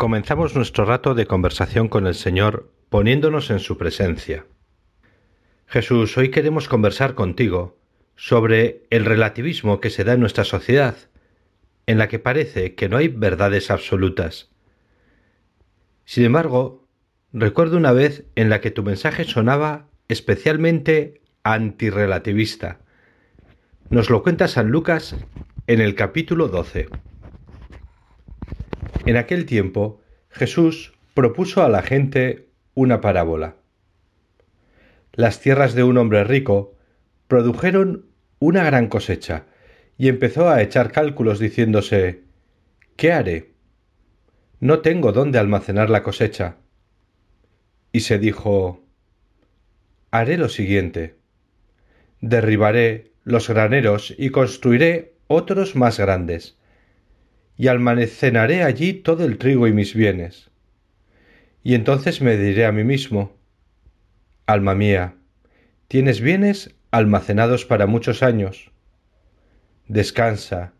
[0.00, 4.46] Comenzamos nuestro rato de conversación con el Señor poniéndonos en su presencia.
[5.66, 7.80] Jesús, hoy queremos conversar contigo
[8.14, 10.94] sobre el relativismo que se da en nuestra sociedad,
[11.86, 14.50] en la que parece que no hay verdades absolutas.
[16.04, 16.86] Sin embargo,
[17.32, 22.78] recuerdo una vez en la que tu mensaje sonaba especialmente antirrelativista.
[23.90, 25.16] Nos lo cuenta San Lucas
[25.66, 26.88] en el capítulo 12.
[29.08, 33.56] En aquel tiempo, Jesús propuso a la gente una parábola.
[35.14, 36.76] Las tierras de un hombre rico
[37.26, 38.04] produjeron
[38.38, 39.46] una gran cosecha,
[39.96, 42.24] y empezó a echar cálculos diciéndose
[42.96, 43.54] ¿Qué haré?
[44.60, 46.56] No tengo dónde almacenar la cosecha.
[47.92, 48.84] Y se dijo
[50.10, 51.16] Haré lo siguiente.
[52.20, 56.57] Derribaré los graneros y construiré otros más grandes
[57.58, 60.50] y almacenaré allí todo el trigo y mis bienes.
[61.64, 63.36] Y entonces me diré a mí mismo,
[64.46, 65.16] Alma mía,
[65.88, 68.70] tienes bienes almacenados para muchos años.
[69.88, 70.72] Descansa,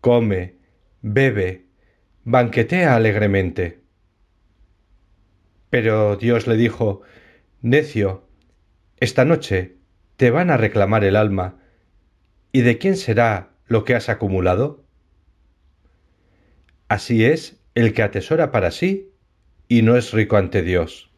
[0.00, 0.56] come,
[1.00, 1.64] bebe,
[2.24, 3.80] banquetea alegremente.
[5.70, 7.00] Pero Dios le dijo,
[7.62, 8.28] Necio,
[9.00, 9.76] esta noche
[10.16, 11.58] te van a reclamar el alma,
[12.52, 14.85] ¿y de quién será lo que has acumulado?
[16.88, 19.12] Así es el que atesora para sí
[19.68, 21.10] y no es rico ante Dios.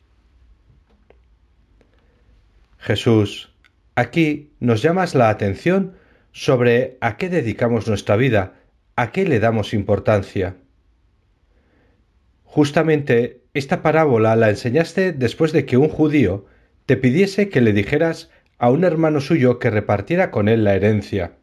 [2.78, 3.54] Jesús,
[3.94, 5.94] aquí nos llamas la atención
[6.32, 8.54] sobre a qué dedicamos nuestra vida,
[8.96, 10.56] a qué le damos importancia.
[12.44, 16.46] Justamente esta parábola la enseñaste después de que un judío
[16.86, 21.37] te pidiese que le dijeras a un hermano suyo que repartiera con él la herencia.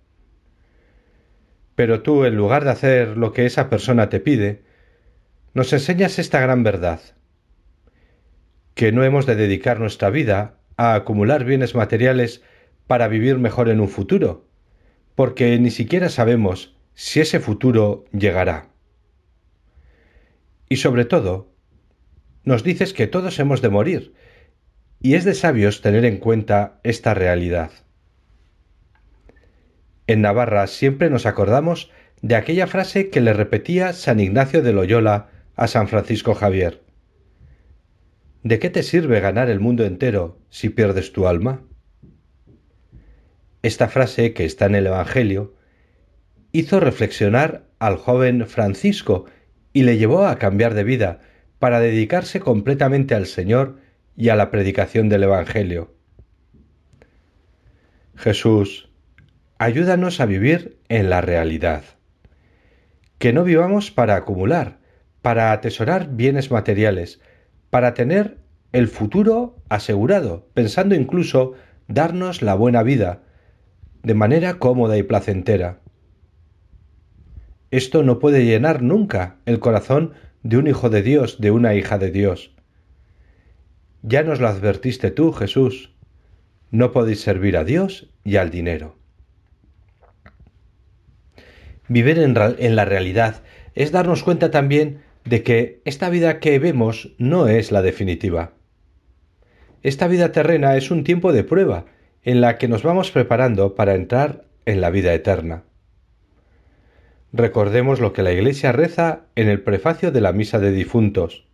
[1.76, 4.64] Pero tú, en lugar de hacer lo que esa persona te pide,
[5.54, 7.02] nos enseñas esta gran verdad,
[8.74, 12.42] que no hemos de dedicar nuestra vida a acumular bienes materiales
[12.88, 14.48] para vivir mejor en un futuro,
[15.16, 18.70] porque ni siquiera sabemos si ese futuro llegará.
[20.70, 21.54] Y sobre todo,
[22.44, 24.14] nos dices que todos hemos de morir,
[25.02, 27.72] y es de sabios tener en cuenta esta realidad.
[30.08, 35.30] En Navarra siempre nos acordamos de aquella frase que le repetía San Ignacio de Loyola
[35.56, 36.84] a San Francisco Javier.
[38.44, 41.64] ¿De qué te sirve ganar el mundo entero si pierdes tu alma?
[43.64, 45.56] Esta frase, que está en el Evangelio,
[46.52, 49.26] hizo reflexionar al joven Francisco
[49.74, 51.22] y le llevó a cambiar de vida
[51.58, 53.80] para dedicarse completamente al Señor
[54.16, 55.96] y a la predicación del Evangelio.
[58.16, 58.90] Jesús,
[59.58, 61.84] ayúdanos a vivir en la realidad.
[63.18, 64.80] Que no vivamos para acumular,
[65.22, 67.22] para atesorar bienes materiales,
[67.70, 68.38] para tener
[68.74, 71.54] el futuro asegurado, pensando incluso
[71.88, 73.24] darnos la buena vida,
[74.04, 75.80] de manera cómoda y placentera.
[77.72, 81.98] Esto no puede llenar nunca el corazón de un hijo de Dios, de una hija
[81.98, 82.56] de Dios.
[84.04, 85.96] Ya nos lo advertiste tú, Jesús.
[86.70, 88.96] No podéis servir a Dios y al dinero.
[91.88, 93.44] Vivir en, la realidad
[93.76, 98.54] es darnos cuenta también de que esta vida que vemos no es la definitiva.
[99.84, 101.86] Esta vida terrena es un tiempo de prueba
[102.24, 105.64] en la que nos vamos preparando para entrar en la vida eterna.
[107.34, 111.46] Recordemos lo que la Iglesia reza en el prefacio de la Misa de Difuntos.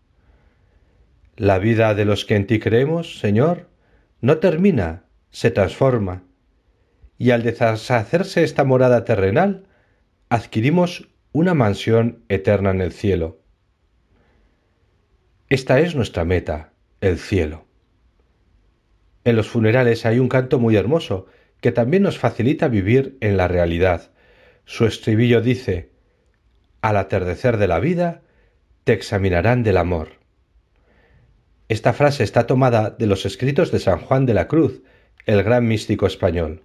[1.35, 3.67] La vida de los que en ti creemos, Señor,
[4.21, 6.23] no termina, se transforma,
[7.17, 9.65] y al deshacerse esta morada terrenal,
[10.31, 13.41] adquirimos una mansión eterna en el cielo.
[15.49, 16.71] Esta es nuestra meta,
[17.01, 17.65] el cielo.
[19.25, 21.25] En los funerales hay un canto muy hermoso
[21.59, 24.11] que también nos facilita vivir en la realidad.
[24.63, 25.91] Su estribillo dice,
[26.79, 28.21] Al atardecer de la vida,
[28.85, 30.13] te examinarán del amor.
[31.67, 34.81] Esta frase está tomada de los escritos de San Juan de la Cruz,
[35.25, 36.63] el gran místico español.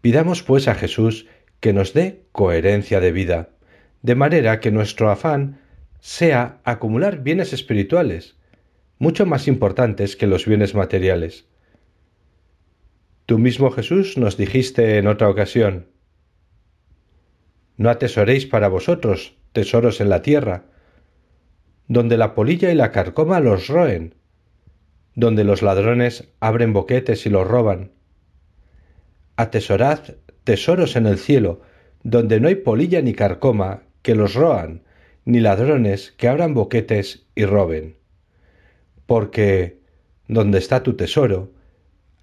[0.00, 1.26] Pidamos pues a Jesús
[1.60, 3.50] que nos dé coherencia de vida,
[4.02, 5.60] de manera que nuestro afán
[6.00, 8.36] sea acumular bienes espirituales,
[8.98, 11.46] mucho más importantes que los bienes materiales.
[13.26, 15.88] Tú mismo Jesús nos dijiste en otra ocasión,
[17.76, 20.64] No atesoréis para vosotros tesoros en la tierra,
[21.88, 24.14] donde la polilla y la carcoma los roen,
[25.14, 27.92] donde los ladrones abren boquetes y los roban,
[29.40, 30.00] atesorad
[30.44, 31.62] tesoros en el cielo,
[32.02, 34.82] donde no hay polilla ni carcoma, que los roan,
[35.24, 37.96] ni ladrones que abran boquetes y roben.
[39.06, 39.80] Porque
[40.28, 41.52] donde está tu tesoro,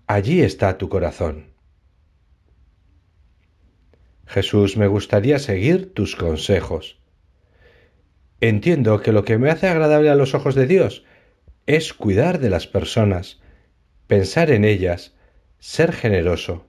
[0.08, 1.48] allí está tu corazón.
[4.26, 7.00] Jesús, me gustaría seguir tus consejos.
[8.42, 11.06] Entiendo que lo que me hace agradable a los ojos de Dios
[11.66, 13.40] es cuidar de las personas,
[14.06, 15.16] pensar en ellas,
[15.60, 16.67] ser generoso.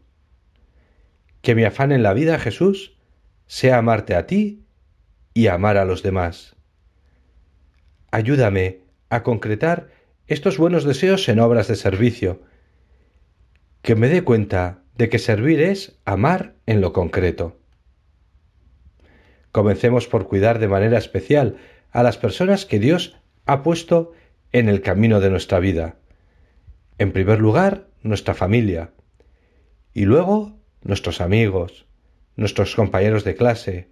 [1.49, 2.99] Que mi afán en la vida, Jesús,
[3.47, 4.67] sea amarte a ti
[5.33, 6.57] y amar a los demás.
[8.11, 9.89] Ayúdame a concretar
[10.27, 12.43] estos buenos deseos en obras de servicio,
[13.81, 17.59] que me dé cuenta de que servir es amar en lo concreto.
[19.51, 21.57] Comencemos por cuidar de manera especial
[21.93, 23.17] a las personas que Dios
[23.47, 24.13] ha puesto
[24.53, 25.97] en el camino de nuestra vida.
[26.99, 28.93] En primer lugar, nuestra familia,
[29.95, 31.87] y luego nuestros amigos,
[32.37, 33.89] nuestros compañeros de clase,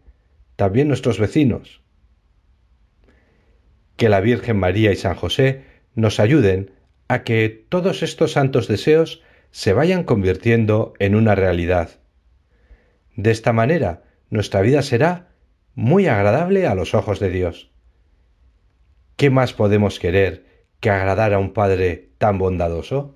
[0.56, 1.82] también nuestros vecinos.
[3.96, 6.72] Que la Virgen María y San José nos ayuden
[7.08, 12.00] a que todos estos santos deseos se vayan convirtiendo en una realidad.
[13.14, 15.28] De esta manera, nuestra vida será
[15.74, 17.70] muy agradable a los ojos de Dios.
[19.16, 20.44] ¿Qué más podemos querer
[20.80, 23.15] que agradar a un Padre tan bondadoso?